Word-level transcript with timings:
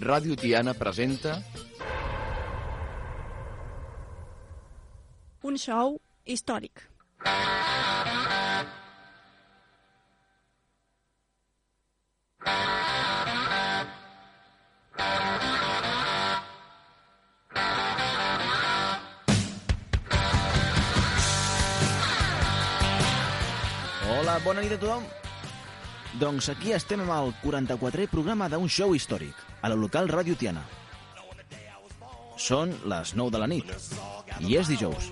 Ràdio 0.00 0.32
Tiana 0.32 0.72
presenta 0.72 1.34
un 5.44 5.58
show 5.60 5.98
històric. 6.24 6.86
Hola, 24.08 24.38
bona 24.44 24.64
nit 24.64 24.72
a 24.72 24.80
tothom. 24.80 25.04
Doncs 26.20 26.48
aquí 26.50 26.72
estem 26.72 27.04
amb 27.04 27.12
el 27.20 27.34
44è 27.44 28.08
programa 28.10 28.48
d'un 28.48 28.66
show 28.68 28.96
històric, 28.96 29.36
a 29.60 29.68
la 29.68 29.76
local 29.76 30.08
Ràdio 30.08 30.36
Tiana. 30.36 30.62
Són 32.40 32.72
les 32.88 33.14
9 33.14 33.34
de 33.34 33.42
la 33.42 33.50
nit, 33.50 33.74
i 34.40 34.56
és 34.56 34.70
dijous. 34.70 35.10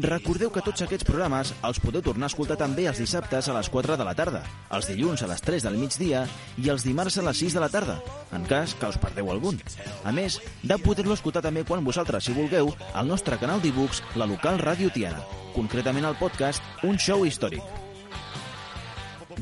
Recordeu 0.00 0.48
que 0.48 0.62
tots 0.64 0.80
aquests 0.80 1.04
programes 1.04 1.50
els 1.68 1.78
podeu 1.82 2.00
tornar 2.00 2.24
a 2.24 2.32
escoltar 2.32 2.56
també 2.56 2.86
els 2.88 2.96
dissabtes 3.02 3.48
a 3.48 3.56
les 3.58 3.68
4 3.68 3.98
de 4.00 4.06
la 4.08 4.14
tarda, 4.16 4.40
els 4.72 4.88
dilluns 4.88 5.20
a 5.22 5.28
les 5.28 5.42
3 5.44 5.66
del 5.66 5.76
migdia 5.76 6.22
i 6.56 6.70
els 6.72 6.86
dimarts 6.86 7.18
a 7.20 7.24
les 7.26 7.42
6 7.44 7.58
de 7.58 7.60
la 7.60 7.68
tarda, 7.68 7.98
en 8.32 8.46
cas 8.48 8.72
que 8.72 8.88
us 8.88 8.96
perdeu 8.96 9.28
algun. 9.30 9.60
A 10.04 10.12
més, 10.16 10.40
de 10.62 10.78
poder-lo 10.80 11.12
escoltar 11.12 11.44
també 11.44 11.66
quan 11.68 11.84
vosaltres, 11.84 12.24
si 12.24 12.32
vulgueu, 12.32 12.72
al 12.94 13.08
nostre 13.08 13.36
canal 13.36 13.60
d'e-books, 13.60 14.00
la 14.16 14.26
local 14.30 14.56
Ràdio 14.64 14.88
Tiana, 14.94 15.20
concretament 15.52 16.08
el 16.08 16.16
podcast 16.16 16.64
Un 16.88 16.96
Show 16.96 17.26
Històric. 17.28 17.60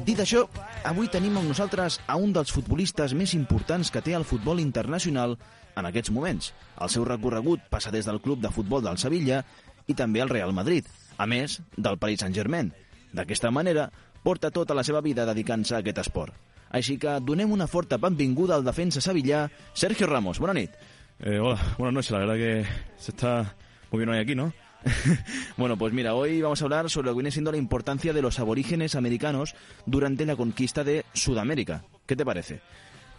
Dit 0.03 0.19
això, 0.19 0.49
avui 0.85 1.09
tenim 1.13 1.37
amb 1.37 1.49
nosaltres 1.51 1.99
a 2.09 2.17
un 2.17 2.33
dels 2.33 2.53
futbolistes 2.55 3.13
més 3.17 3.35
importants 3.37 3.91
que 3.93 4.03
té 4.05 4.15
el 4.17 4.25
futbol 4.25 4.61
internacional 4.63 5.37
en 5.77 5.89
aquests 5.89 6.13
moments. 6.15 6.53
El 6.81 6.91
seu 6.93 7.05
recorregut 7.05 7.67
passa 7.71 7.93
des 7.93 8.07
del 8.09 8.21
club 8.21 8.41
de 8.41 8.53
futbol 8.55 8.83
del 8.85 8.99
Sevilla 8.99 9.43
i 9.87 9.95
també 9.95 10.23
al 10.23 10.33
Real 10.33 10.55
Madrid, 10.57 10.87
a 11.19 11.27
més 11.27 11.61
del 11.77 11.99
Paris 11.99 12.25
Saint-Germain. 12.25 12.73
D'aquesta 13.13 13.51
manera, 13.51 13.91
porta 14.23 14.51
tota 14.51 14.75
la 14.77 14.85
seva 14.87 15.03
vida 15.05 15.27
dedicant-se 15.29 15.77
a 15.77 15.83
aquest 15.85 16.01
esport. 16.05 16.35
Així 16.71 16.97
que 17.03 17.19
donem 17.21 17.51
una 17.51 17.67
forta 17.67 17.99
benvinguda 17.99 18.55
al 18.55 18.65
defensa 18.65 19.03
sevillà, 19.03 19.49
Sergio 19.75 20.07
Ramos. 20.07 20.39
Bona 20.39 20.55
nit. 20.55 20.77
Eh, 21.19 21.39
hola, 21.39 21.59
buenas 21.79 21.95
noches. 21.95 22.11
La 22.13 22.19
verdad 22.19 22.37
que 22.37 22.67
se 22.97 23.11
está 23.11 23.57
bien 23.93 24.09
hoy 24.09 24.19
aquí, 24.19 24.35
¿no? 24.35 24.53
bueno, 25.57 25.77
pues 25.77 25.93
mira, 25.93 26.15
hoy 26.15 26.41
vamos 26.41 26.61
a 26.61 26.65
hablar 26.65 26.91
sobre 26.91 27.07
lo 27.07 27.13
que 27.13 27.19
viene 27.19 27.31
siendo 27.31 27.53
la 27.53 27.59
importancia 27.59 28.13
de 28.13 28.23
los 28.23 28.39
aborígenes 28.39 28.95
americanos 28.95 29.55
durante 29.87 30.27
la 30.27 30.37
conquista 30.37 30.85
de 30.85 31.05
Sudamérica. 31.13 31.85
¿Qué 32.07 32.17
te 32.17 32.25
parece? 32.25 32.61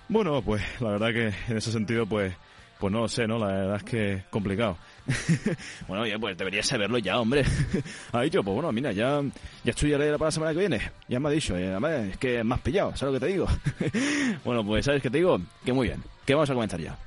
Bueno, 0.10 0.42
pues 0.42 0.62
la 0.80 0.90
verdad 0.90 1.14
que 1.14 1.28
en 1.52 1.58
ese 1.58 1.72
sentido, 1.72 2.06
pues, 2.06 2.34
pues 2.80 2.92
no 2.92 3.02
lo 3.02 3.08
sé, 3.08 3.28
¿no? 3.28 3.38
La 3.38 3.48
verdad 3.48 3.76
es 3.78 3.84
que 3.84 4.14
es 4.14 4.24
complicado. 4.26 4.78
bueno, 5.88 6.04
oye, 6.04 6.18
pues 6.20 6.38
deberías 6.38 6.66
saberlo 6.66 6.98
ya, 6.98 7.20
hombre. 7.20 7.46
ha 8.12 8.22
dicho, 8.22 8.44
pues 8.44 8.54
bueno, 8.54 8.72
mira, 8.72 8.92
ya, 8.92 9.22
ya 9.64 9.70
estudiaré 9.70 10.12
para 10.14 10.26
la 10.26 10.32
semana 10.32 10.54
que 10.54 10.60
viene. 10.60 10.82
Ya 11.08 11.20
me 11.20 11.30
ha 11.30 11.32
dicho, 11.32 11.56
eh, 11.56 11.78
es 12.10 12.18
que 12.18 12.44
me 12.44 12.56
has 12.56 12.62
pillado, 12.62 12.96
¿sabes 12.96 13.14
lo 13.14 13.20
que 13.20 13.26
te 13.26 13.32
digo? 13.32 13.48
bueno, 14.44 14.66
pues 14.66 14.86
¿sabes 14.86 15.02
qué 15.02 15.10
te 15.10 15.20
digo? 15.20 15.40
Que 15.64 15.74
muy 15.74 15.88
bien, 15.88 16.04
que 16.26 16.34
vamos 16.34 16.50
a 16.50 16.54
comenzar 16.54 16.80
ya. 16.80 16.98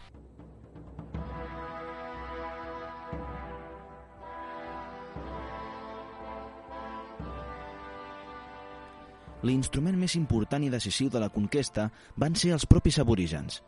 L'instrument 9.44 9.96
més 10.00 10.14
important 10.16 10.64
i 10.64 10.70
decisiu 10.72 11.10
de 11.12 11.20
la 11.20 11.28
conquesta 11.32 11.90
van 12.16 12.36
ser 12.40 12.54
els 12.56 12.64
propis 12.64 12.96
aborígens. 13.02 13.60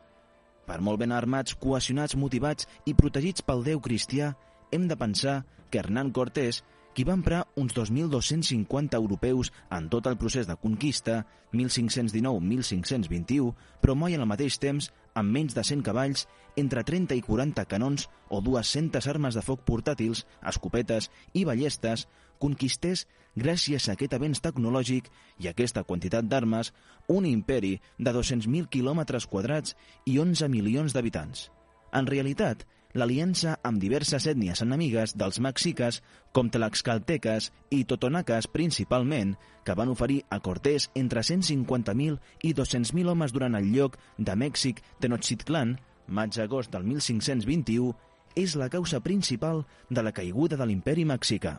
Per 0.67 0.79
molt 0.81 0.99
ben 1.03 1.13
armats, 1.13 1.55
cohesionats, 1.61 2.17
motivats 2.17 2.67
i 2.89 2.95
protegits 2.97 3.45
pel 3.45 3.63
Déu 3.67 3.83
cristià, 3.85 4.33
hem 4.73 4.89
de 4.89 4.97
pensar 4.97 5.42
que 5.70 5.79
Hernán 5.83 6.11
Cortés, 6.17 6.63
qui 6.96 7.05
va 7.05 7.12
emprar 7.12 7.42
uns 7.61 7.74
2.250 7.77 8.96
europeus 8.96 9.51
en 9.68 9.90
tot 9.92 10.07
el 10.08 10.17
procés 10.17 10.46
de 10.48 10.55
conquista, 10.57 11.27
1519-1521, 11.52 13.51
però 13.83 13.92
mai 13.92 14.17
al 14.17 14.24
mateix 14.24 14.57
temps, 14.57 14.89
amb 15.12 15.29
menys 15.29 15.52
de 15.52 15.61
100 15.61 15.85
cavalls, 15.85 16.24
entre 16.56 16.80
30 16.89 17.18
i 17.18 17.20
40 17.27 17.67
canons 17.68 18.06
o 18.33 18.40
200 18.40 19.11
armes 19.12 19.36
de 19.36 19.42
foc 19.45 19.61
portàtils, 19.68 20.24
escopetes 20.40 21.11
i 21.36 21.45
ballestes, 21.45 22.06
conquistés, 22.40 23.05
gràcies 23.36 23.90
a 23.90 23.92
aquest 23.92 24.17
avenç 24.17 24.40
tecnològic 24.40 25.11
i 25.45 25.51
aquesta 25.52 25.85
quantitat 25.85 26.24
d'armes, 26.24 26.73
un 27.12 27.29
imperi 27.29 27.74
de 27.98 28.17
200.000 28.17 28.73
quilòmetres 28.73 29.29
quadrats 29.29 29.77
i 30.08 30.17
11 30.17 30.48
milions 30.48 30.96
d'habitants. 30.96 31.51
En 31.92 32.08
realitat, 32.08 32.64
l'aliança 32.96 33.58
amb 33.67 33.80
diverses 33.83 34.27
ètnies 34.30 34.62
enemigues 34.64 35.12
dels 35.20 35.39
mexiques, 35.45 36.01
com 36.33 36.48
tlaxcalteques 36.51 37.51
i 37.70 37.84
totonaques 37.84 38.48
principalment, 38.52 39.34
que 39.64 39.77
van 39.77 39.92
oferir 39.92 40.23
a 40.30 40.40
Cortés 40.40 40.89
entre 40.95 41.20
150.000 41.20 42.18
i 42.42 42.55
200.000 42.55 43.12
homes 43.12 43.36
durant 43.36 43.58
el 43.58 43.68
lloc 43.74 43.98
de 44.18 44.36
Mèxic 44.36 44.83
Tenochtitlan, 45.01 45.77
maig-agost 46.08 46.73
del 46.73 46.86
1521, 46.89 47.92
és 48.36 48.56
la 48.56 48.68
causa 48.73 49.01
principal 49.01 49.64
de 49.90 50.05
la 50.05 50.12
caiguda 50.12 50.56
de 50.56 50.68
l'imperi 50.68 51.05
mexicà. 51.08 51.58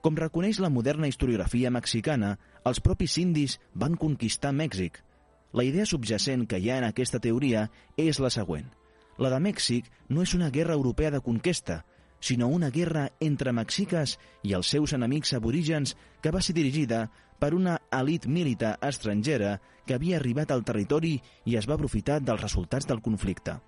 Com 0.00 0.16
reconeix 0.16 0.58
la 0.64 0.70
moderna 0.72 1.10
historiografia 1.10 1.70
mexicana, 1.70 2.36
els 2.64 2.80
propis 2.80 3.18
indis 3.20 3.58
van 3.74 3.98
conquistar 4.00 4.54
Mèxic. 4.56 5.02
La 5.52 5.66
idea 5.66 5.84
subjacent 5.84 6.46
que 6.48 6.58
hi 6.58 6.70
ha 6.70 6.78
en 6.80 6.88
aquesta 6.88 7.20
teoria 7.20 7.68
és 7.98 8.22
la 8.22 8.30
següent. 8.32 8.70
La 9.20 9.28
de 9.28 9.38
Mèxic 9.44 9.88
no 10.08 10.22
és 10.24 10.32
una 10.32 10.48
guerra 10.48 10.72
europea 10.72 11.10
de 11.12 11.20
conquesta, 11.20 11.82
sinó 12.20 12.48
una 12.48 12.70
guerra 12.70 13.10
entre 13.20 13.52
mexiques 13.52 14.16
i 14.42 14.54
els 14.56 14.70
seus 14.72 14.94
enemics 14.96 15.34
aborígens 15.36 15.92
que 16.24 16.32
va 16.32 16.40
ser 16.40 16.54
dirigida 16.56 17.08
per 17.40 17.52
una 17.56 17.78
elit 17.92 18.26
militar 18.26 18.78
estrangera 18.88 19.58
que 19.86 19.96
havia 19.96 20.16
arribat 20.16 20.52
al 20.52 20.64
territori 20.64 21.18
i 21.44 21.56
es 21.60 21.68
va 21.68 21.76
aprofitar 21.76 22.20
dels 22.24 22.40
resultats 22.40 22.88
del 22.88 23.02
conflicte. 23.04 23.58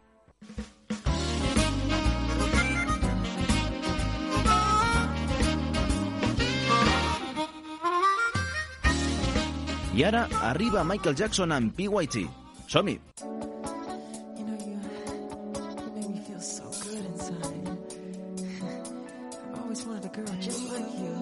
I 9.93 10.05
ara 10.09 10.25
arriba 10.49 10.85
Michael 10.89 11.17
Jackson 11.17 11.53
amb 11.53 11.77
PYT. 11.77 12.25
Som-hi! 12.73 12.97
I've 19.53 19.61
always 19.63 19.87
wanted 19.87 20.07
a 20.07 20.09
girl 20.09 20.27
just 20.41 20.69
like 20.73 20.99
you. 20.99 21.22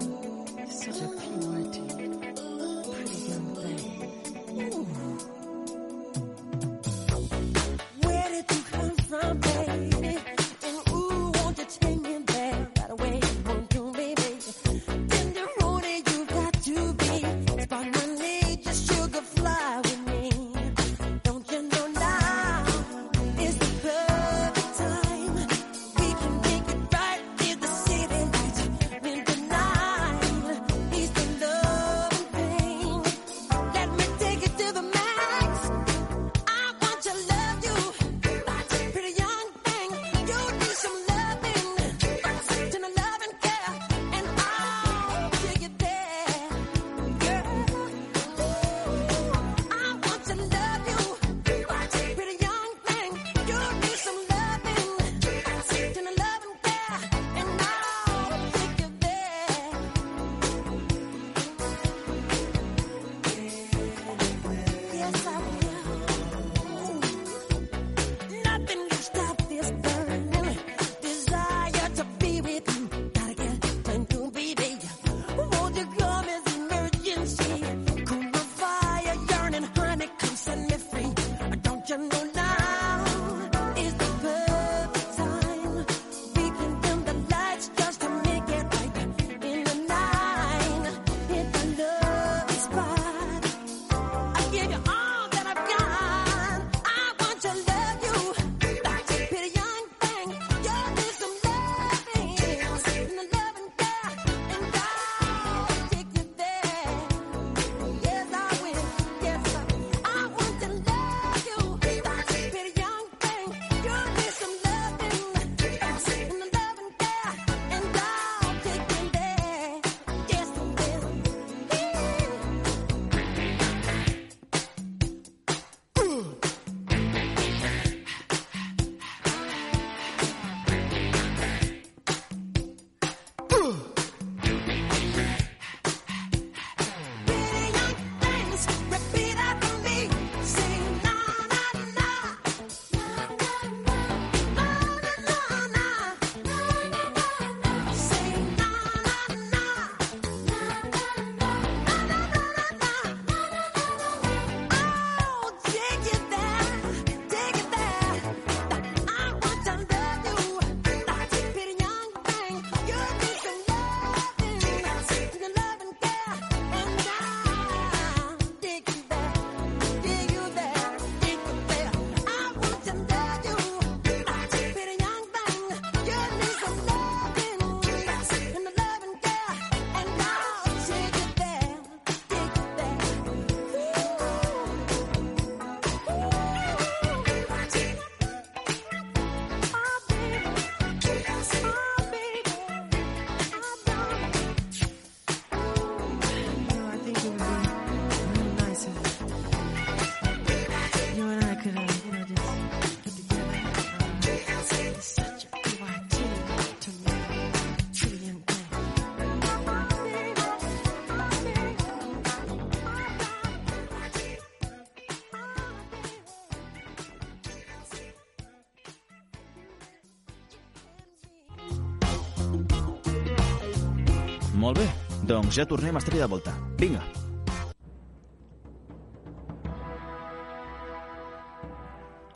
Molt 224.61 224.77
bé, 224.77 224.85
doncs 225.25 225.55
ja 225.57 225.65
tornem 225.65 225.95
a 225.97 226.01
estar 226.03 226.13
de 226.13 226.25
volta. 226.29 226.51
Vinga. 226.77 227.01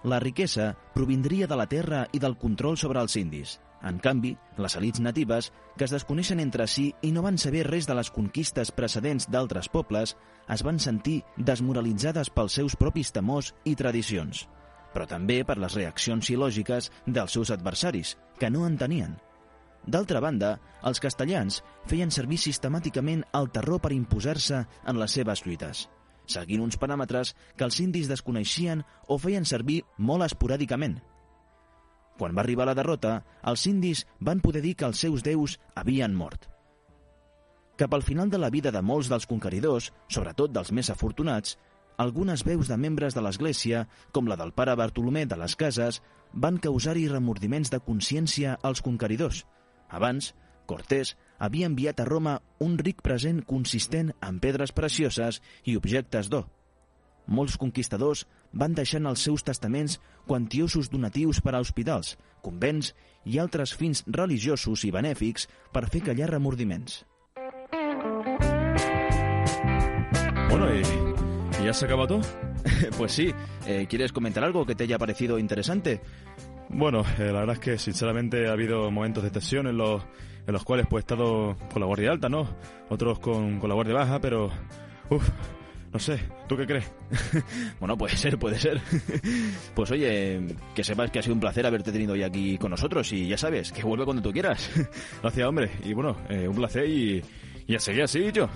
La 0.06 0.18
riquesa 0.22 0.72
provindria 0.94 1.46
de 1.50 1.58
la 1.58 1.68
terra 1.70 2.06
i 2.14 2.22
del 2.22 2.38
control 2.42 2.80
sobre 2.82 3.04
els 3.06 3.16
indis. 3.22 3.60
En 3.86 4.00
canvi, 4.02 4.32
les 4.58 4.76
elites 4.80 5.04
natives, 5.06 5.52
que 5.78 5.86
es 5.86 5.94
desconeixen 5.94 6.42
entre 6.42 6.66
si 6.66 6.88
i 7.06 7.12
no 7.14 7.22
van 7.26 7.38
saber 7.38 7.68
res 7.68 7.86
de 7.86 7.98
les 7.98 8.10
conquistes 8.10 8.74
precedents 8.74 9.30
d'altres 9.30 9.70
pobles, 9.70 10.16
es 10.50 10.66
van 10.66 10.82
sentir 10.82 11.20
desmoralitzades 11.38 12.34
pels 12.34 12.58
seus 12.58 12.78
propis 12.78 13.14
temors 13.14 13.54
i 13.66 13.76
tradicions, 13.78 14.48
però 14.94 15.06
també 15.06 15.44
per 15.46 15.60
les 15.62 15.78
reaccions 15.78 16.34
il·lògiques 16.34 16.90
dels 17.06 17.38
seus 17.38 17.54
adversaris, 17.54 18.18
que 18.42 18.50
no 18.50 18.66
entenien. 18.66 19.14
D'altra 19.86 20.20
banda, 20.22 20.56
els 20.90 21.02
castellans 21.02 21.60
feien 21.90 22.12
servir 22.12 22.40
sistemàticament 22.42 23.22
el 23.38 23.52
terror 23.54 23.82
per 23.82 23.94
imposar-se 23.94 24.64
en 24.90 25.00
les 25.00 25.14
seves 25.18 25.44
lluites, 25.46 25.86
seguint 26.26 26.64
uns 26.66 26.80
paràmetres 26.82 27.36
que 27.56 27.68
els 27.68 27.78
indis 27.84 28.10
desconeixien 28.10 28.82
o 29.08 29.20
feien 29.22 29.46
servir 29.46 29.84
molt 29.98 30.26
esporàdicament. 30.26 30.98
Quan 32.18 32.34
va 32.34 32.42
arribar 32.42 32.66
la 32.66 32.76
derrota, 32.78 33.20
els 33.44 33.66
indis 33.70 34.06
van 34.20 34.42
poder 34.42 34.64
dir 34.64 34.74
que 34.80 34.88
els 34.88 35.02
seus 35.06 35.22
déus 35.22 35.60
havien 35.76 36.16
mort. 36.16 36.50
Cap 37.76 37.94
al 37.94 38.06
final 38.08 38.30
de 38.32 38.40
la 38.40 38.50
vida 38.50 38.72
de 38.72 38.82
molts 38.82 39.10
dels 39.12 39.28
conqueridors, 39.28 39.92
sobretot 40.08 40.54
dels 40.56 40.72
més 40.72 40.90
afortunats, 40.90 41.58
algunes 41.98 42.44
veus 42.48 42.72
de 42.72 42.78
membres 42.80 43.14
de 43.14 43.22
l'Església, 43.22 43.86
com 44.16 44.32
la 44.32 44.38
del 44.40 44.54
pare 44.56 44.76
Bartolomé 44.80 45.26
de 45.28 45.38
les 45.38 45.56
Cases, 45.60 46.02
van 46.34 46.58
causar-hi 46.58 47.10
remordiments 47.12 47.70
de 47.72 47.82
consciència 47.84 48.56
als 48.64 48.82
conqueridors. 48.82 49.44
Abans, 49.96 50.34
Cortés 50.66 51.16
havia 51.38 51.70
enviat 51.70 52.02
a 52.02 52.06
Roma 52.10 52.40
un 52.64 52.78
ric 52.82 53.02
present 53.06 53.42
consistent 53.48 54.12
en 54.26 54.40
pedres 54.44 54.74
precioses 54.76 55.42
i 55.64 55.76
objectes 55.80 56.30
d'or. 56.32 56.48
Molts 57.28 57.58
conquistadors 57.58 58.26
van 58.54 58.76
deixar 58.78 59.02
en 59.02 59.10
els 59.12 59.24
seus 59.26 59.44
testaments 59.44 59.98
quantiosos 60.28 60.90
donatius 60.94 61.42
per 61.42 61.56
a 61.56 61.62
hospitals, 61.64 62.16
convents 62.46 62.94
i 63.26 63.40
altres 63.42 63.74
fins 63.74 64.04
religiosos 64.08 64.86
i 64.86 64.94
benèfics 64.94 65.48
per 65.74 65.88
fer 65.90 66.04
callar 66.10 66.30
remordiments. 66.32 67.04
Bueno, 70.50 70.70
¿y, 70.74 70.84
y 71.62 71.66
ya 71.66 71.74
se 71.74 71.86
acaba 71.86 72.08
todo? 72.08 72.22
Pues 72.98 73.12
sí, 73.12 73.32
eh, 73.68 73.86
¿quieres 73.90 74.12
comentar 74.12 74.44
algo 74.44 74.66
que 74.66 74.76
te 74.76 74.84
haya 74.84 74.98
parecido 74.98 75.38
interesante? 75.38 76.02
Bueno, 76.70 77.04
eh, 77.20 77.32
la 77.32 77.40
verdad 77.40 77.56
es 77.56 77.60
que 77.60 77.78
sinceramente 77.78 78.48
ha 78.48 78.52
habido 78.52 78.90
momentos 78.92 79.24
de 79.24 79.32
tensión 79.32 79.68
en 79.68 79.78
los, 79.78 80.04
en 80.46 80.54
los 80.54 80.64
cuales 80.64 80.88
pues 80.90 81.02
he 81.02 81.06
estado 81.06 81.56
con 81.72 81.80
la 81.80 81.86
guardia 81.86 82.12
alta, 82.12 82.30
¿no? 82.30 82.48
Otros 82.90 83.20
con, 83.20 83.60
con 83.60 83.70
la 83.70 83.76
guardia 83.76 83.96
baja, 83.96 84.20
pero... 84.20 84.52
Uf, 85.10 85.30
no 85.96 86.00
sé, 86.00 86.20
¿tú 86.48 86.58
qué 86.58 86.66
crees? 86.66 86.92
Bueno, 87.80 87.98
puede 87.98 88.18
ser, 88.18 88.38
puede 88.38 88.60
ser. 88.60 88.82
Pues 89.76 89.92
oye, 89.92 90.42
que 90.74 90.84
sepas 90.84 91.10
que 91.10 91.20
ha 91.20 91.22
sido 91.22 91.36
un 91.36 91.40
placer 91.40 91.66
haberte 91.66 91.92
tenido 91.92 92.14
hoy 92.14 92.24
aquí 92.24 92.58
con 92.58 92.72
nosotros 92.72 93.12
y 93.14 93.28
ya 93.28 93.38
sabes, 93.38 93.72
que 93.72 93.84
vuelve 93.84 94.04
cuando 94.04 94.22
tú 94.22 94.34
quieras. 94.34 94.70
Gracias, 95.22 95.48
hombre. 95.48 95.72
Y 95.86 95.94
bueno, 95.94 96.18
eh, 96.28 96.50
un 96.50 96.56
placer 96.56 96.86
i, 96.90 97.24
i 97.68 97.76
a 97.76 97.80
seguir 97.80 98.04
així, 98.04 98.28
jo. 98.36 98.50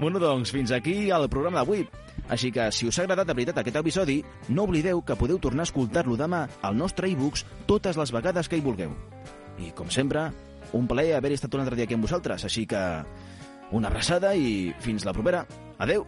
Bueno, 0.00 0.18
doncs, 0.18 0.50
fins 0.50 0.72
aquí 0.72 1.08
el 1.08 1.28
programa 1.30 1.62
d'avui. 1.62 1.86
Així 2.28 2.52
que, 2.52 2.68
si 2.72 2.88
us 2.88 2.98
ha 2.98 3.06
agradat 3.06 3.28
de 3.30 3.36
veritat 3.36 3.60
aquest 3.62 3.78
episodi, 3.80 4.18
no 4.48 4.66
oblideu 4.68 5.00
que 5.02 5.16
podeu 5.16 5.40
tornar 5.40 5.64
a 5.64 5.68
escoltar-lo 5.70 6.16
demà 6.20 6.44
al 6.62 6.76
nostre 6.76 7.08
e-books 7.08 7.46
totes 7.66 7.96
les 8.00 8.12
vegades 8.12 8.48
que 8.48 8.58
hi 8.60 8.64
vulgueu. 8.64 8.92
I, 9.58 9.72
com 9.74 9.88
sempre, 9.90 10.28
un 10.76 10.86
plaer 10.86 11.16
haver 11.16 11.32
estat 11.34 11.54
un 11.56 11.64
altre 11.64 11.78
dia 11.78 11.88
aquí 11.88 11.96
amb 11.96 12.04
vosaltres, 12.04 12.44
així 12.44 12.66
que 12.68 12.82
una 13.72 13.88
abraçada 13.88 14.34
i 14.36 14.74
fins 14.84 15.08
la 15.08 15.16
propera. 15.16 15.46
Adeu! 15.78 16.06